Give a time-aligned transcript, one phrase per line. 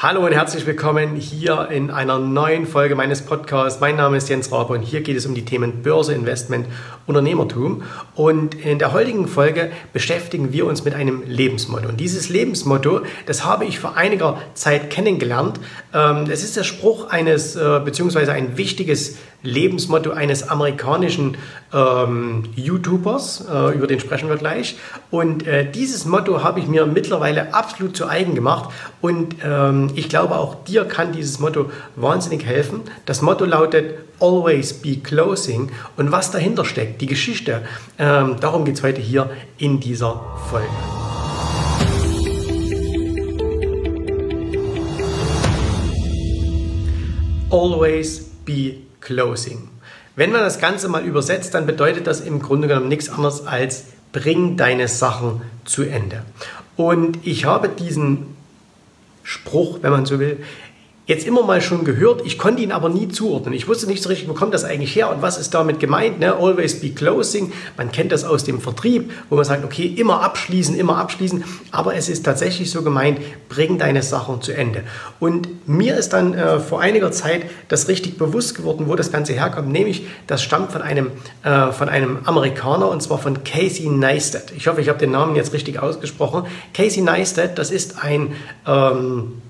[0.00, 3.80] Hallo und herzlich willkommen hier in einer neuen Folge meines Podcasts.
[3.80, 6.68] Mein Name ist Jens Rabe und hier geht es um die Themen Börse, Investment,
[7.08, 7.82] Unternehmertum.
[8.14, 11.88] Und in der heutigen Folge beschäftigen wir uns mit einem Lebensmotto.
[11.88, 15.58] Und dieses Lebensmotto, das habe ich vor einiger Zeit kennengelernt.
[15.92, 21.36] Ähm, es ist der Spruch eines, äh, beziehungsweise ein wichtiges Lebensmotto eines amerikanischen
[21.72, 24.76] ähm, YouTubers, äh, über den sprechen wir gleich.
[25.10, 30.08] Und äh, dieses Motto habe ich mir mittlerweile absolut zu eigen gemacht und ähm, ich
[30.08, 32.80] glaube auch dir kann dieses Motto wahnsinnig helfen.
[33.06, 37.62] Das Motto lautet Always be closing und was dahinter steckt, die Geschichte,
[37.98, 40.20] ähm, darum geht es heute hier in dieser
[40.50, 40.66] Folge.
[47.50, 49.70] Always be Closing.
[50.16, 53.84] Wenn man das Ganze mal übersetzt, dann bedeutet das im Grunde genommen nichts anderes als
[54.12, 56.24] bring deine Sachen zu Ende.
[56.76, 58.36] Und ich habe diesen
[59.22, 60.44] Spruch, wenn man so will,
[61.08, 63.54] jetzt immer mal schon gehört, ich konnte ihn aber nie zuordnen.
[63.54, 66.20] Ich wusste nicht so richtig, wo kommt das eigentlich her und was ist damit gemeint.
[66.20, 66.34] Ne?
[66.34, 67.50] Always be closing.
[67.78, 71.44] Man kennt das aus dem Vertrieb, wo man sagt, okay, immer abschließen, immer abschließen.
[71.70, 74.84] Aber es ist tatsächlich so gemeint, bring deine Sachen zu Ende.
[75.18, 79.32] Und mir ist dann äh, vor einiger Zeit das richtig bewusst geworden, wo das Ganze
[79.32, 79.70] herkommt.
[79.70, 81.10] Nämlich, das stammt von einem,
[81.42, 84.52] äh, von einem Amerikaner und zwar von Casey Neistat.
[84.54, 86.44] Ich hoffe, ich habe den Namen jetzt richtig ausgesprochen.
[86.74, 88.34] Casey Neistat, das ist ein...
[88.66, 89.40] Ähm,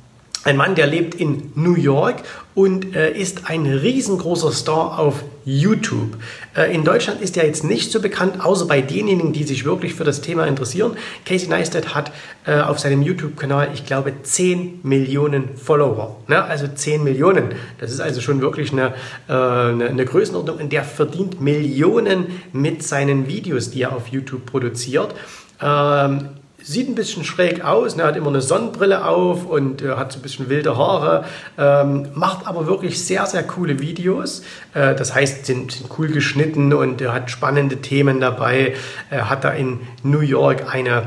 [0.45, 2.23] ein Mann, der lebt in New York
[2.55, 6.17] und äh, ist ein riesengroßer Star auf YouTube.
[6.57, 9.95] Äh, in Deutschland ist er jetzt nicht so bekannt, außer bei denjenigen, die sich wirklich
[9.95, 10.97] für das Thema interessieren.
[11.27, 12.13] Casey Neistat hat
[12.47, 16.17] äh, auf seinem YouTube-Kanal, ich glaube, 10 Millionen Follower.
[16.29, 16.43] Ne?
[16.43, 17.51] Also 10 Millionen.
[17.79, 18.95] Das ist also schon wirklich eine,
[19.29, 20.59] äh, eine, eine Größenordnung.
[20.59, 25.15] Und der verdient Millionen mit seinen Videos, die er auf YouTube produziert.
[25.61, 26.29] Ähm,
[26.63, 30.19] sieht ein bisschen schräg aus, ne, hat immer eine Sonnenbrille auf und äh, hat so
[30.19, 31.25] ein bisschen wilde Haare,
[31.57, 34.43] ähm, macht aber wirklich sehr, sehr coole Videos.
[34.75, 38.75] Äh, das heißt, sind, sind cool geschnitten und er hat spannende Themen dabei.
[39.11, 41.05] Hat da in New York eine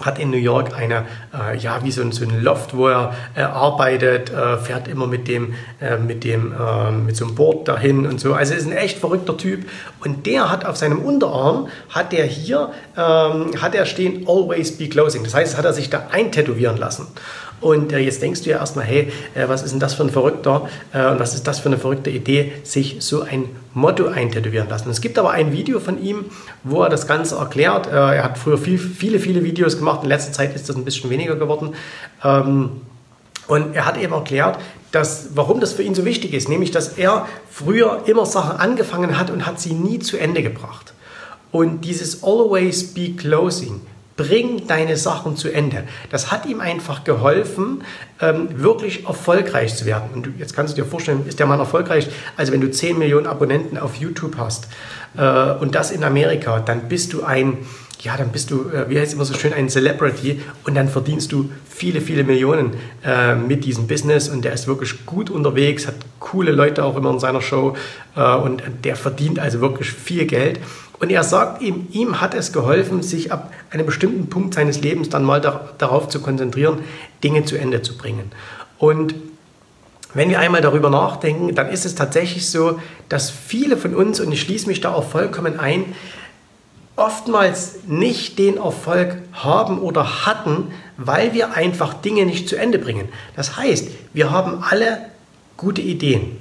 [0.00, 3.14] hat in New York eine, äh, ja, wie so ein, so ein Loft, wo er
[3.34, 7.68] äh, arbeitet, äh, fährt immer mit dem, äh, mit dem, äh, mit so einem Board
[7.68, 8.34] dahin und so.
[8.34, 9.66] Also ist ein echt verrückter Typ.
[10.00, 14.88] Und der hat auf seinem Unterarm, hat der hier, ähm, hat er stehen, always be
[14.88, 15.24] closing.
[15.24, 17.06] Das heißt, hat er sich da eintätowieren lassen.
[17.60, 20.10] Und äh, jetzt denkst du ja erstmal, hey, äh, was ist denn das für ein
[20.10, 23.44] Verrückter äh, was ist das für eine verrückte Idee, sich so ein
[23.74, 24.90] Motto eintätowieren lassen.
[24.90, 26.26] Es gibt aber ein Video von ihm,
[26.64, 27.86] wo er das Ganze erklärt.
[27.86, 30.02] Äh, er hat früher viel, viele, viele Videos gemacht.
[30.02, 31.74] In letzter Zeit ist das ein bisschen weniger geworden.
[32.22, 32.80] Ähm,
[33.48, 34.58] und er hat eben erklärt,
[34.92, 39.18] dass, warum das für ihn so wichtig ist, nämlich dass er früher immer Sachen angefangen
[39.18, 40.94] hat und hat sie nie zu Ende gebracht.
[41.52, 43.80] Und dieses Always Be Closing,
[44.16, 45.84] Bring deine Sachen zu Ende.
[46.10, 47.84] Das hat ihm einfach geholfen,
[48.20, 50.10] ähm, wirklich erfolgreich zu werden.
[50.14, 52.08] Und jetzt kannst du dir vorstellen, ist der Mann erfolgreich?
[52.36, 54.68] Also wenn du 10 Millionen Abonnenten auf YouTube hast
[55.16, 57.58] äh, und das in Amerika, dann bist du ein,
[58.00, 60.88] ja, dann bist du, äh, wie heißt es immer so schön, ein Celebrity und dann
[60.88, 62.74] verdienst du viele, viele Millionen
[63.04, 67.10] äh, mit diesem Business und der ist wirklich gut unterwegs, hat coole Leute auch immer
[67.10, 67.76] in seiner Show
[68.14, 70.60] äh, und der verdient also wirklich viel Geld.
[70.98, 75.10] Und er sagt ihm, ihm hat es geholfen, sich ab einem bestimmten Punkt seines Lebens
[75.10, 76.78] dann mal da, darauf zu konzentrieren,
[77.22, 78.32] Dinge zu Ende zu bringen.
[78.78, 79.14] Und
[80.14, 82.80] wenn wir einmal darüber nachdenken, dann ist es tatsächlich so,
[83.10, 85.94] dass viele von uns, und ich schließe mich da auch vollkommen ein,
[86.96, 93.08] oftmals nicht den Erfolg haben oder hatten, weil wir einfach Dinge nicht zu Ende bringen.
[93.36, 95.10] Das heißt, wir haben alle
[95.56, 96.38] gute Ideen.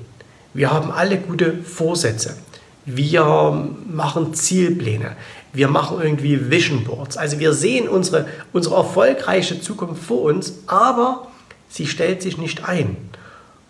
[0.54, 2.38] Wir haben alle gute Vorsätze.
[2.86, 5.18] Wir machen Zielpläne.
[5.52, 7.18] Wir machen irgendwie Vision Boards.
[7.18, 11.28] Also wir sehen unsere, unsere erfolgreiche Zukunft vor uns, aber
[11.68, 12.96] sie stellt sich nicht ein.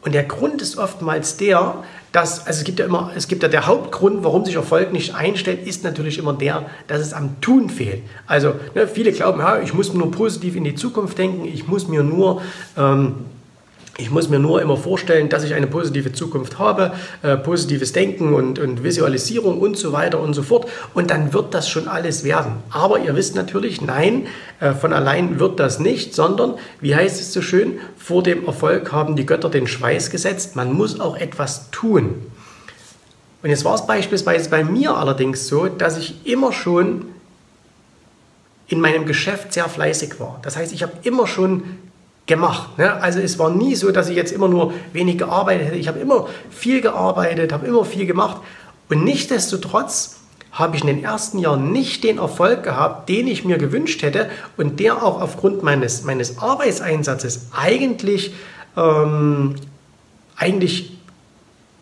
[0.01, 1.83] Und der Grund ist oftmals der,
[2.15, 5.15] dass, also es gibt ja immer, es gibt ja der Hauptgrund, warum sich Erfolg nicht
[5.15, 8.03] einstellt, ist natürlich immer der, dass es am Tun fehlt.
[8.25, 11.89] Also ne, viele glauben, ja, ich muss nur positiv in die Zukunft denken, ich muss
[11.89, 12.41] mir nur
[12.77, 13.15] ähm,
[13.97, 18.33] ich muss mir nur immer vorstellen, dass ich eine positive Zukunft habe, äh, positives Denken
[18.33, 20.67] und, und, Visualisierung und so weiter und so fort.
[20.93, 22.57] Und dann wird das schon alles werden.
[22.69, 24.27] Aber ihr wisst natürlich, nein,
[24.59, 28.91] äh, von allein wird das nicht, sondern, wie heißt es so schön, vor dem Erfolg
[28.91, 30.57] haben die Götter den Schweiß gesetzt.
[30.57, 32.15] Man muss auch etwas tun.
[33.43, 37.05] Und jetzt war es beispielsweise bei mir allerdings so, dass ich immer schon
[38.67, 40.39] in meinem Geschäft sehr fleißig war.
[40.41, 41.63] Das heißt, ich habe immer schon
[42.25, 42.77] gemacht.
[42.77, 43.01] Ne?
[43.01, 45.77] Also es war nie so, dass ich jetzt immer nur wenig gearbeitet hätte.
[45.77, 48.41] Ich habe immer viel gearbeitet, habe immer viel gemacht.
[48.89, 50.17] Und nichtsdestotrotz
[50.51, 54.29] habe ich in den ersten Jahren nicht den Erfolg gehabt, den ich mir gewünscht hätte
[54.57, 58.33] und der auch aufgrund meines, meines Arbeitseinsatzes eigentlich,
[58.77, 59.55] ähm,
[60.37, 60.97] eigentlich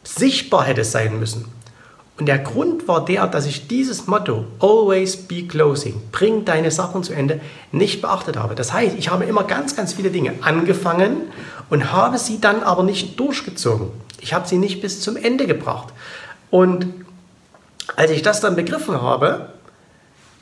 [0.04, 1.46] sichtbar hätte sein müssen.
[2.24, 7.04] Und der Grund war der, dass ich dieses Motto, always be closing, bring deine Sachen
[7.04, 7.42] zu Ende,
[7.74, 8.56] nicht beachtet habe.
[8.56, 11.24] Das heißt, ich habe immer ganz, ganz viele Dinge angefangen
[11.70, 13.88] und habe sie dann aber nicht durchgezogen.
[14.22, 15.90] Ich habe sie nicht bis zum Ende gebracht.
[16.50, 16.88] Und
[17.98, 19.50] als ich das dann begriffen habe,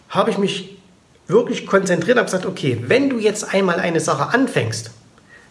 [0.10, 0.78] habe ich mich
[1.25, 4.92] wirklich konzentriert und gesagt, okay, wenn du jetzt einmal eine Sache anfängst,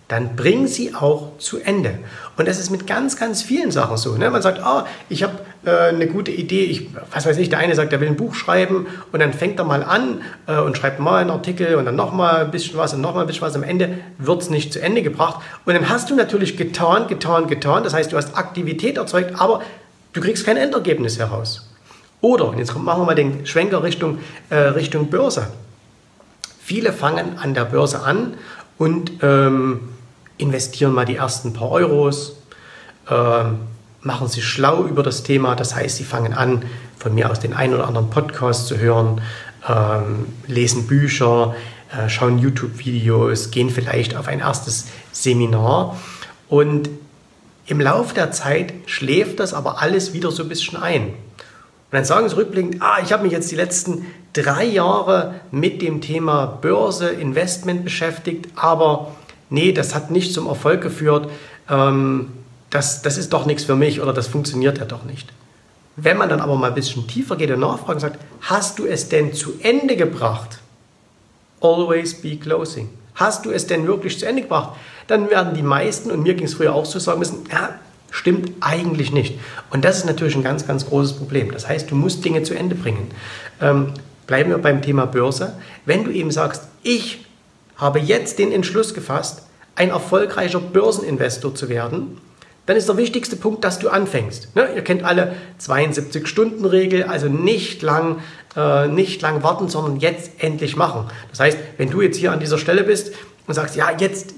[0.07, 1.99] dann bring sie auch zu Ende.
[2.37, 4.17] Und das ist mit ganz, ganz vielen Sachen so.
[4.17, 4.31] Ne?
[4.31, 7.75] Man sagt, ah, ich habe äh, eine gute Idee, ich, was weiß ich, der eine
[7.75, 11.01] sagt, er will ein Buch schreiben und dann fängt er mal an äh, und schreibt
[11.01, 13.55] mal einen Artikel und dann nochmal ein bisschen was und nochmal ein bisschen was.
[13.55, 15.43] Am Ende wird es nicht zu Ende gebracht.
[15.67, 17.85] Und dann hast du natürlich getan, getan, getan.
[17.85, 19.61] Das heißt, du hast Aktivität erzeugt, aber
[20.13, 21.71] du kriegst kein Endergebnis heraus.
[22.23, 24.19] Oder, und jetzt machen wir mal den Schwenker Richtung,
[24.51, 25.49] äh, Richtung Börse.
[26.63, 28.35] Viele fangen an der Börse an
[28.79, 29.91] und ähm,
[30.39, 32.37] investieren mal die ersten paar Euros,
[33.09, 33.45] äh,
[34.03, 35.55] machen sich schlau über das Thema.
[35.55, 36.65] Das heißt, sie fangen an,
[36.99, 39.21] von mir aus den einen oder anderen Podcast zu hören,
[39.69, 41.55] ähm, lesen Bücher,
[41.93, 45.97] äh, schauen YouTube-Videos, gehen vielleicht auf ein erstes Seminar.
[46.49, 46.89] Und
[47.67, 51.09] im Laufe der Zeit schläft das aber alles wieder so ein bisschen ein.
[51.09, 55.83] Und dann sagen sie rückblickend, ah, ich habe mich jetzt die letzten drei Jahre mit
[55.83, 59.13] dem Thema Börse, Investment beschäftigt, aber
[59.51, 61.29] nee, das hat nicht zum Erfolg geführt,
[61.69, 62.31] ähm,
[62.71, 65.29] das, das ist doch nichts für mich oder das funktioniert ja doch nicht.
[65.97, 68.87] Wenn man dann aber mal ein bisschen tiefer geht und nachfragt und sagt, hast du
[68.87, 70.61] es denn zu Ende gebracht?
[71.61, 72.89] Always be closing.
[73.15, 74.79] Hast du es denn wirklich zu Ende gebracht?
[75.09, 77.75] Dann werden die meisten, und mir ging es früher auch so, sagen müssen, ja,
[78.11, 79.39] stimmt eigentlich nicht.
[79.71, 81.53] Und das ist natürlich ein ganz, ganz großes Problem.
[81.53, 83.11] Das heißt, du musst Dinge zu Ende bringen.
[83.61, 83.93] Ähm,
[84.27, 85.55] bleiben wir beim Thema Börse.
[85.85, 87.27] Wenn du eben sagst, ich
[87.77, 89.43] habe jetzt den Entschluss gefasst,
[89.75, 92.19] ein erfolgreicher Börseninvestor zu werden,
[92.71, 94.55] dann ist der wichtigste Punkt, dass du anfängst.
[94.55, 94.69] Ne?
[94.77, 98.21] Ihr kennt alle 72-Stunden-Regel, also nicht lang,
[98.55, 101.11] äh, nicht lang warten, sondern jetzt endlich machen.
[101.31, 103.13] Das heißt, wenn du jetzt hier an dieser Stelle bist
[103.49, 104.35] und sagst, ja, jetzt,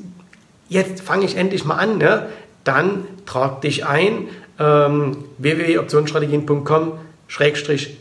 [0.70, 2.28] jetzt fange ich endlich mal an, ne?
[2.64, 6.92] dann trag dich ein, ähm, www.optionsstrategien.com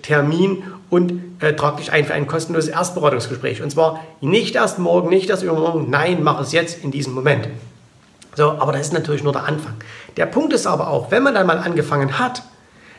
[0.01, 3.61] Termin und äh, trag dich ein für ein kostenloses Erstberatungsgespräch.
[3.61, 7.49] Und zwar nicht erst morgen, nicht erst übermorgen, nein, mach es jetzt in diesem Moment.
[8.35, 9.73] So, aber das ist natürlich nur der Anfang.
[10.17, 12.43] Der Punkt ist aber auch, wenn man dann mal angefangen hat,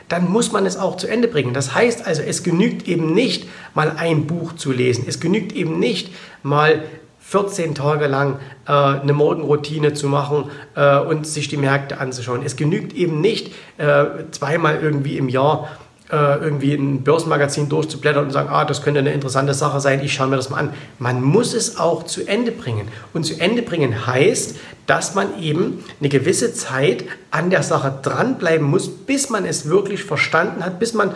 [0.09, 1.55] dann muss man es auch zu Ende bringen.
[1.55, 5.05] Das heißt also, es genügt eben nicht, mal ein Buch zu lesen.
[5.07, 6.13] Es genügt eben nicht,
[6.43, 6.83] mal
[7.21, 12.43] 14 Tage lang äh, eine Morgenroutine zu machen äh, und sich die Märkte anzuschauen.
[12.45, 15.71] Es genügt eben nicht, äh, zweimal irgendwie im Jahr
[16.13, 20.27] irgendwie ein Börsenmagazin durchzublättern und sagen, ah, das könnte eine interessante Sache sein, ich schaue
[20.27, 20.75] mir das mal an.
[20.99, 22.89] Man muss es auch zu Ende bringen.
[23.15, 24.57] Und zu Ende bringen heißt,
[24.87, 30.05] dass man eben eine gewisse Zeit an der Sache dranbleiben muss, bis man es wirklich
[30.05, 31.15] verstanden hat, bis man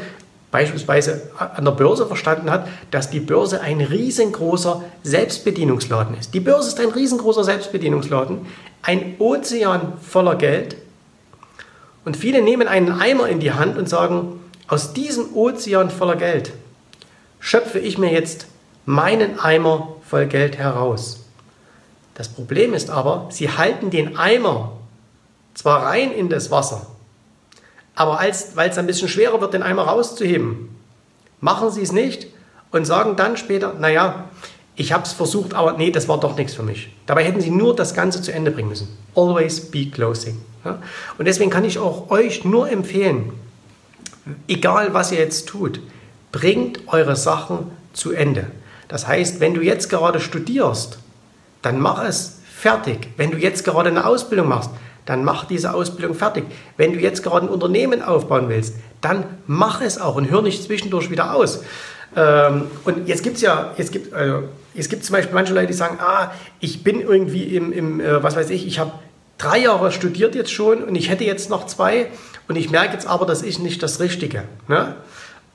[0.50, 6.32] beispielsweise an der Börse verstanden hat, dass die Börse ein riesengroßer Selbstbedienungsladen ist.
[6.32, 8.46] Die Börse ist ein riesengroßer Selbstbedienungsladen,
[8.80, 10.78] ein Ozean voller Geld.
[12.06, 16.52] Und viele nehmen einen Eimer in die Hand und sagen, aus diesem Ozean voller Geld
[17.38, 18.46] schöpfe ich mir jetzt
[18.84, 21.24] meinen Eimer voll Geld heraus.
[22.14, 24.72] Das Problem ist aber, sie halten den Eimer
[25.54, 26.86] zwar rein in das Wasser,
[27.94, 28.20] aber
[28.54, 30.68] weil es ein bisschen schwerer wird, den Eimer rauszuheben,
[31.40, 32.28] machen sie es nicht
[32.70, 34.24] und sagen dann später, naja,
[34.74, 36.90] ich habe es versucht, aber nee, das war doch nichts für mich.
[37.06, 38.88] Dabei hätten sie nur das Ganze zu Ende bringen müssen.
[39.14, 40.40] Always be closing.
[41.16, 43.32] Und deswegen kann ich auch euch nur empfehlen,
[44.48, 45.80] egal was ihr jetzt tut,
[46.32, 48.46] bringt eure Sachen zu Ende.
[48.88, 50.98] Das heißt, wenn du jetzt gerade studierst,
[51.62, 53.08] dann mach es fertig.
[53.16, 54.70] Wenn du jetzt gerade eine Ausbildung machst,
[55.04, 56.44] dann mach diese Ausbildung fertig.
[56.76, 60.62] Wenn du jetzt gerade ein Unternehmen aufbauen willst, dann mach es auch und hör nicht
[60.62, 61.62] zwischendurch wieder aus.
[62.16, 65.68] Ähm, und jetzt gibt es ja, jetzt gibt, also, es gibt zum Beispiel manche Leute,
[65.68, 68.92] die sagen, ah, ich bin irgendwie im, im äh, was weiß ich, ich habe
[69.38, 72.08] drei Jahre studiert jetzt schon und ich hätte jetzt noch zwei
[72.48, 74.44] und ich merke jetzt aber, das ist nicht das Richtige.
[74.68, 74.94] Ne?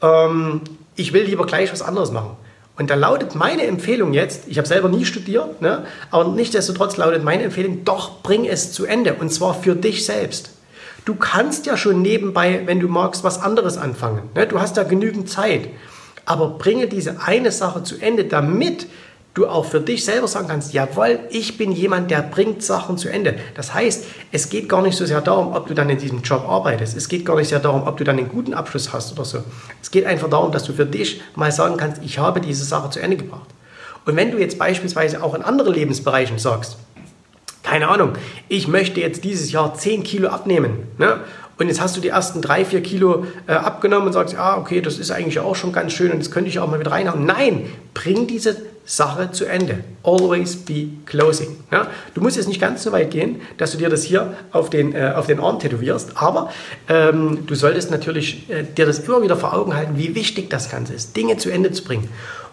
[0.01, 0.61] Ähm,
[0.95, 2.37] ich will lieber gleich was anderes machen.
[2.77, 7.23] Und da lautet meine Empfehlung jetzt, ich habe selber nie studiert, ne, aber nichtsdestotrotz lautet
[7.23, 10.51] meine Empfehlung, doch bring es zu Ende und zwar für dich selbst.
[11.05, 14.29] Du kannst ja schon nebenbei, wenn du magst, was anderes anfangen.
[14.35, 14.47] Ne?
[14.47, 15.67] Du hast ja genügend Zeit.
[16.25, 18.87] Aber bringe diese eine Sache zu Ende, damit
[19.33, 23.09] du auch für dich selber sagen kannst, jawohl, ich bin jemand, der bringt Sachen zu
[23.09, 23.35] Ende.
[23.55, 26.47] Das heißt, es geht gar nicht so sehr darum, ob du dann in diesem Job
[26.47, 26.97] arbeitest.
[26.97, 29.43] Es geht gar nicht sehr darum, ob du dann einen guten Abschluss hast oder so.
[29.81, 32.89] Es geht einfach darum, dass du für dich mal sagen kannst, ich habe diese Sache
[32.89, 33.47] zu Ende gebracht.
[34.05, 36.77] Und wenn du jetzt beispielsweise auch in anderen Lebensbereichen sagst,
[37.63, 38.13] keine Ahnung,
[38.49, 40.87] ich möchte jetzt dieses Jahr 10 Kilo abnehmen.
[40.97, 41.21] Ne?
[41.61, 44.81] Und jetzt hast du die ersten drei, vier Kilo äh, abgenommen und sagst, ah, okay,
[44.81, 47.23] das ist eigentlich auch schon ganz schön und das könnte ich auch mal wieder reinhauen.
[47.23, 49.83] Nein, bring diese Sache zu Ende.
[50.01, 51.57] Always be closing.
[51.71, 51.85] Ja?
[52.15, 54.95] Du musst jetzt nicht ganz so weit gehen, dass du dir das hier auf den,
[54.95, 56.49] äh, auf den Arm tätowierst, aber
[56.89, 60.71] ähm, du solltest natürlich äh, dir das immer wieder vor Augen halten, wie wichtig das
[60.71, 62.09] Ganze ist, Dinge zu Ende zu bringen.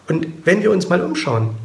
[0.07, 1.57] Und wenn wir uns mal umschauen,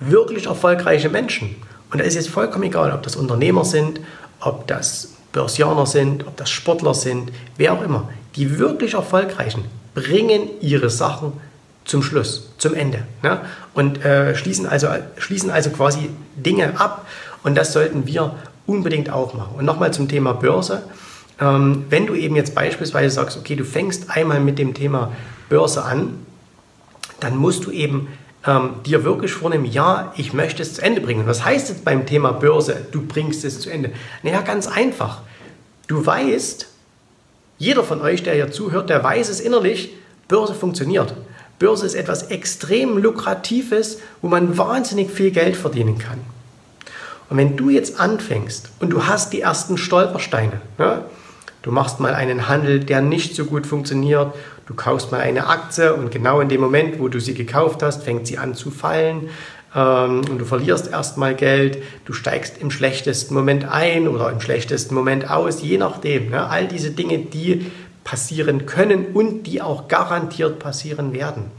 [0.00, 1.54] wirklich erfolgreiche Menschen,
[1.92, 4.00] und da ist jetzt vollkommen egal, ob das Unternehmer sind,
[4.40, 9.64] ob das Börsianer sind, ob das Sportler sind, wer auch immer, die wirklich Erfolgreichen
[9.94, 11.34] bringen ihre Sachen
[11.84, 13.02] zum Schluss, zum Ende.
[13.22, 13.40] Ne?
[13.74, 14.88] Und äh, schließen, also,
[15.18, 17.06] schließen also quasi Dinge ab.
[17.42, 18.34] Und das sollten wir
[18.66, 19.56] unbedingt auch machen.
[19.58, 20.82] Und nochmal zum Thema Börse.
[21.40, 25.12] Ähm, wenn du eben jetzt beispielsweise sagst, okay, du fängst einmal mit dem Thema
[25.48, 26.24] Börse an,
[27.20, 28.08] dann musst du eben
[28.46, 31.26] ähm, dir wirklich vornehmen, ja, ich möchte es zu Ende bringen.
[31.26, 33.92] Was heißt jetzt beim Thema Börse, du bringst es zu Ende?
[34.22, 35.22] Naja, ganz einfach.
[35.86, 36.66] Du weißt,
[37.58, 39.94] jeder von euch, der hier zuhört, der weiß es innerlich,
[40.28, 41.14] Börse funktioniert.
[41.58, 46.18] Börse ist etwas extrem Lukratives, wo man wahnsinnig viel Geld verdienen kann.
[47.30, 51.04] Und wenn du jetzt anfängst und du hast die ersten Stolpersteine, ne?
[51.62, 54.34] du machst mal einen Handel, der nicht so gut funktioniert,
[54.66, 58.02] du kaufst mal eine Aktie und genau in dem Moment, wo du sie gekauft hast,
[58.02, 59.28] fängt sie an zu fallen
[59.74, 64.94] ähm, und du verlierst erstmal Geld, du steigst im schlechtesten Moment ein oder im schlechtesten
[64.94, 66.30] Moment aus, je nachdem.
[66.30, 66.48] Ne?
[66.48, 67.70] All diese Dinge, die
[68.04, 71.50] passieren können und die auch garantiert passieren werden.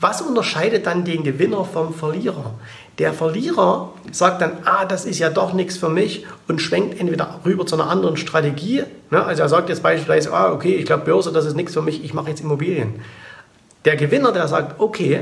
[0.00, 2.54] Was unterscheidet dann den Gewinner vom Verlierer?
[2.98, 7.40] Der Verlierer sagt dann, ah, das ist ja doch nichts für mich und schwenkt entweder
[7.44, 8.84] rüber zu einer anderen Strategie.
[9.10, 9.22] Ne?
[9.22, 12.02] Also er sagt jetzt beispielsweise, ah, okay, ich glaube Börse, das ist nichts für mich,
[12.02, 12.94] ich mache jetzt Immobilien.
[13.84, 15.20] Der Gewinner, der sagt, okay,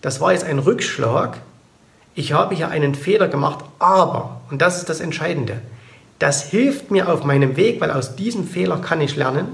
[0.00, 1.38] das war jetzt ein Rückschlag,
[2.14, 5.60] ich habe hier einen Fehler gemacht, aber, und das ist das Entscheidende,
[6.20, 9.48] das hilft mir auf meinem Weg, weil aus diesem Fehler kann ich lernen.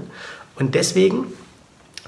[0.59, 1.27] Und deswegen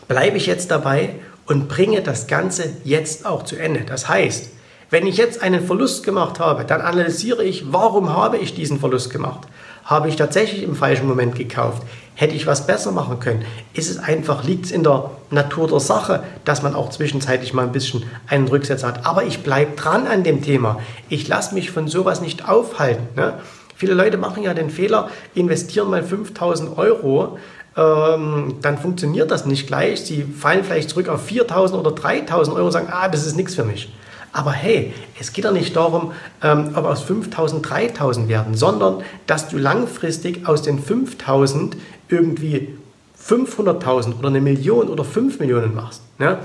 [0.09, 1.15] bleibe ich jetzt dabei
[1.45, 3.85] und bringe das Ganze jetzt auch zu Ende.
[3.85, 4.49] Das heißt,
[4.89, 9.09] wenn ich jetzt einen Verlust gemacht habe, dann analysiere ich, warum habe ich diesen Verlust
[9.11, 9.47] gemacht?
[9.85, 11.83] Habe ich tatsächlich im falschen Moment gekauft?
[12.15, 13.45] Hätte ich was besser machen können?
[13.73, 17.63] Ist es einfach, liegt es in der Natur der Sache, dass man auch zwischenzeitlich mal
[17.63, 19.05] ein bisschen einen Rücksetzer hat?
[19.05, 20.79] Aber ich bleibe dran an dem Thema.
[21.07, 23.07] Ich lasse mich von sowas nicht aufhalten.
[23.15, 23.35] Ne?
[23.75, 27.37] Viele Leute machen ja den Fehler, investieren mal 5000 Euro,
[27.77, 30.01] ähm, dann funktioniert das nicht gleich.
[30.01, 33.55] Sie fallen vielleicht zurück auf 4000 oder 3000 Euro und sagen, ah, das ist nichts
[33.55, 33.91] für mich.
[34.31, 36.11] Aber hey, es geht ja nicht darum,
[36.43, 41.77] ähm, ob aus 5000 3000 werden, sondern dass du langfristig aus den 5000
[42.09, 42.75] irgendwie
[43.21, 46.01] 500.000 oder eine Million oder 5 Millionen machst.
[46.19, 46.39] Ne?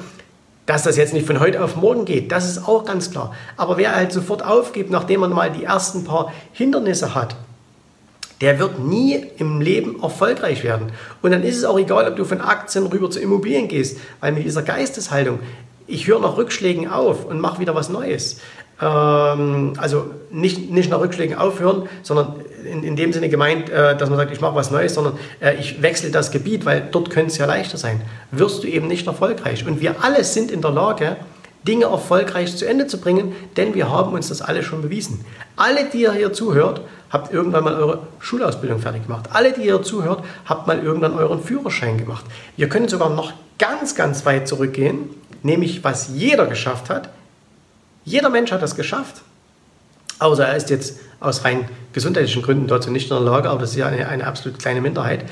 [0.67, 3.35] Dass das jetzt nicht von heute auf morgen geht, das ist auch ganz klar.
[3.57, 7.37] Aber wer halt sofort aufgibt, nachdem man mal die ersten paar Hindernisse hat,
[8.41, 10.93] der wird nie im Leben erfolgreich werden.
[11.23, 14.33] Und dann ist es auch egal, ob du von Aktien rüber zu Immobilien gehst, weil
[14.33, 15.39] mit dieser Geisteshaltung,
[15.87, 18.41] ich höre nach Rückschlägen auf und mache wieder was Neues.
[18.81, 24.09] Ähm, also nicht, nicht nach Rückschlägen aufhören, sondern in, in dem Sinne gemeint, äh, dass
[24.09, 27.31] man sagt, ich mache was Neues, sondern äh, ich wechsle das Gebiet, weil dort könnte
[27.31, 28.03] es ja leichter sein.
[28.31, 29.67] Wirst du eben nicht erfolgreich.
[29.67, 31.17] Und wir alle sind in der Lage,
[31.67, 35.25] Dinge erfolgreich zu Ende zu bringen, denn wir haben uns das alle schon bewiesen.
[35.57, 39.31] Alle, die ihr hier zuhört, habt irgendwann mal eure Schulausbildung fertig gemacht.
[39.33, 42.25] Alle, die ihr zuhört, habt mal irgendwann euren Führerschein gemacht.
[42.57, 45.11] Wir können sogar noch ganz, ganz weit zurückgehen,
[45.45, 47.11] nämlich was jeder geschafft hat.
[48.05, 49.23] Jeder Mensch hat das geschafft.
[50.19, 53.71] Außer er ist jetzt aus rein gesundheitlichen Gründen dazu nicht in der Lage, aber das
[53.71, 55.25] ist ja eine, eine absolut kleine Minderheit.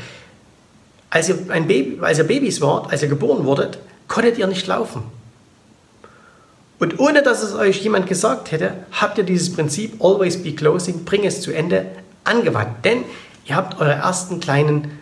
[1.11, 3.79] Als ihr, ein Baby, als ihr Babys wart, als ihr geboren wurdet,
[4.09, 5.03] konntet ihr nicht laufen.
[6.79, 11.05] Und ohne dass es euch jemand gesagt hätte, habt ihr dieses Prinzip Always be closing,
[11.05, 11.87] bring es zu Ende,
[12.25, 12.85] angewandt.
[12.85, 13.05] Denn
[13.47, 14.99] ihr habt eure ersten kleinen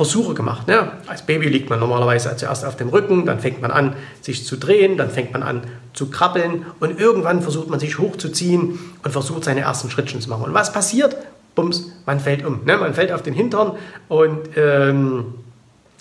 [0.00, 0.66] Versuche gemacht.
[0.66, 0.92] Ne?
[1.08, 4.56] Als Baby liegt man normalerweise zuerst auf dem Rücken, dann fängt man an, sich zu
[4.56, 5.60] drehen, dann fängt man an
[5.92, 10.44] zu krabbeln und irgendwann versucht man sich hochzuziehen und versucht seine ersten Schrittchen zu machen.
[10.44, 11.18] Und was passiert?
[11.54, 12.64] Bums, man fällt um.
[12.64, 12.78] Ne?
[12.78, 13.72] Man fällt auf den Hintern
[14.08, 15.34] und ähm,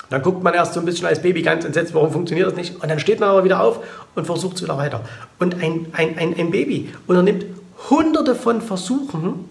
[0.10, 2.82] dann guckt man erst so ein bisschen als Baby ganz entsetzt, warum funktioniert das nicht?
[2.82, 3.82] Und dann steht man aber wieder auf
[4.16, 5.02] und versucht es wieder weiter.
[5.40, 7.46] Und ein, ein, ein, ein Baby unternimmt
[7.90, 9.44] hunderte von Versuchen,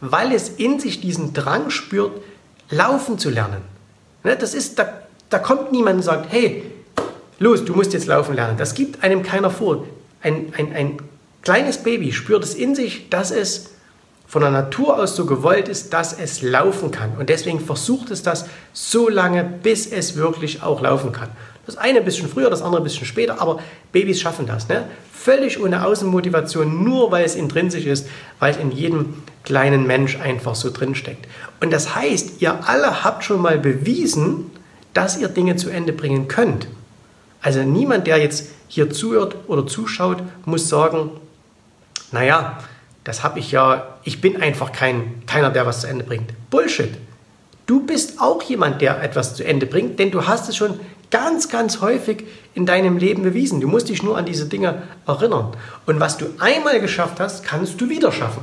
[0.00, 2.10] weil es in sich diesen Drang spürt,
[2.74, 3.62] laufen zu lernen.
[4.22, 4.88] Ne, das ist, da,
[5.30, 6.64] da kommt niemand und sagt, hey,
[7.38, 8.56] los, du musst jetzt laufen lernen.
[8.56, 9.86] Das gibt einem keiner vor.
[10.22, 10.98] Ein, ein, ein
[11.42, 13.70] kleines Baby spürt es in sich, dass es
[14.26, 17.12] von der Natur aus so gewollt ist, dass es laufen kann.
[17.18, 21.28] Und deswegen versucht es das so lange, bis es wirklich auch laufen kann.
[21.66, 23.60] Das eine ein bisschen früher, das andere ein bisschen später, aber
[23.92, 24.68] Babys schaffen das.
[24.68, 24.86] Ne?
[25.12, 28.06] Völlig ohne Außenmotivation, nur weil es intrinsisch ist,
[28.38, 31.26] weil es in jedem kleinen Mensch einfach so drinsteckt.
[31.60, 34.50] Und das heißt, ihr alle habt schon mal bewiesen,
[34.92, 36.68] dass ihr Dinge zu Ende bringen könnt.
[37.40, 41.10] Also niemand, der jetzt hier zuhört oder zuschaut, muss sagen,
[42.10, 42.58] naja,
[43.04, 46.32] das habe ich ja, ich bin einfach kein, keiner, der was zu Ende bringt.
[46.50, 46.94] Bullshit.
[47.66, 50.78] Du bist auch jemand, der etwas zu Ende bringt, denn du hast es schon
[51.10, 53.60] ganz, ganz häufig in deinem Leben bewiesen.
[53.60, 55.52] Du musst dich nur an diese Dinge erinnern.
[55.86, 58.42] Und was du einmal geschafft hast, kannst du wieder schaffen.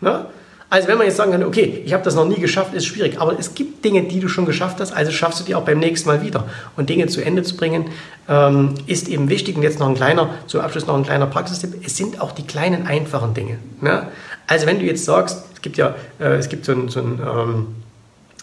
[0.00, 0.26] Ne?
[0.68, 3.20] Also wenn man jetzt sagen kann, okay, ich habe das noch nie geschafft, ist schwierig.
[3.20, 5.80] Aber es gibt Dinge, die du schon geschafft hast, also schaffst du die auch beim
[5.80, 6.44] nächsten Mal wieder.
[6.76, 7.86] Und Dinge zu Ende zu bringen,
[8.28, 9.56] ähm, ist eben wichtig.
[9.56, 11.74] Und jetzt noch ein kleiner, zum Abschluss noch ein kleiner Praxistipp.
[11.84, 13.58] Es sind auch die kleinen, einfachen Dinge.
[13.80, 14.06] Ne?
[14.46, 17.18] Also wenn du jetzt sagst, es gibt ja, äh, es gibt so ein, so ein
[17.20, 17.66] ähm,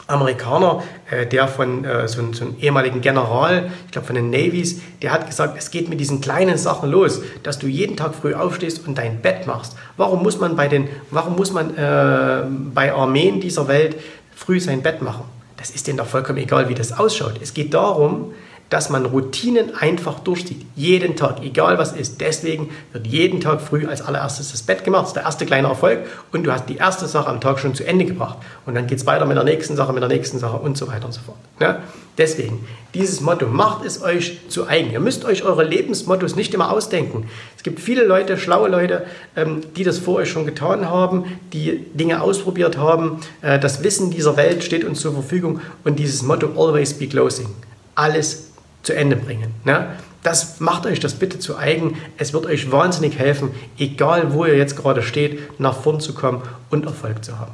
[0.08, 4.82] Amerikaner, äh, der von äh, so, so, einem ehemaligen General, ich glaube von den Navies,
[5.02, 8.34] der hat gesagt, es geht mit diesen kleinen Sachen los, dass du jeden Tag früh
[8.34, 9.76] aufstehst und dein Bett machst.
[9.98, 13.98] Warum muss man bei den, warum muss man äh, bei Armeen dieser Welt
[14.36, 15.26] früh sein Bett machen?
[15.58, 17.40] Das ist denen doch vollkommen egal, wie das ausschaut.
[17.42, 18.34] Es geht darum,
[18.70, 20.66] dass man Routinen einfach durchzieht.
[20.76, 22.20] Jeden Tag, egal was ist.
[22.20, 25.04] Deswegen wird jeden Tag früh als allererstes das Bett gemacht.
[25.04, 26.00] Das ist der erste kleine Erfolg.
[26.34, 28.38] Und du hast die erste Sache am Tag schon zu Ende gebracht.
[28.66, 30.88] Und dann geht es weiter mit der nächsten Sache, mit der nächsten Sache und so
[30.88, 31.38] weiter und so fort.
[31.62, 31.82] Ja?
[32.18, 34.92] Deswegen, dieses Motto, macht es euch zu eigen.
[34.92, 37.30] Ihr müsst euch eure Lebensmottos nicht immer ausdenken.
[37.56, 39.06] Es gibt viele Leute, schlaue Leute,
[39.36, 43.20] ähm, die das vor euch schon getan haben, die Dinge ausprobiert haben.
[43.42, 45.62] Äh, das Wissen dieser Welt steht uns zur Verfügung.
[45.86, 47.48] Und dieses Motto, always be closing.
[47.96, 48.47] Alles
[48.84, 49.54] zu Ende bringen.
[49.64, 49.88] Ne?
[50.24, 51.98] Das macht euch das bitte zu eigen.
[52.18, 56.42] Es wird euch wahnsinnig helfen, egal wo ihr jetzt gerade steht, nach vorn zu kommen
[56.70, 57.54] und Erfolg zu haben.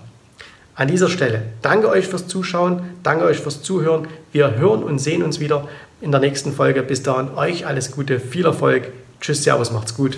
[0.75, 4.07] An dieser Stelle danke euch fürs Zuschauen, danke euch fürs Zuhören.
[4.31, 5.67] Wir hören und sehen uns wieder
[6.01, 6.81] in der nächsten Folge.
[6.81, 8.91] Bis dahin euch alles Gute, viel Erfolg.
[9.21, 10.17] Tschüss, Servus, macht's gut.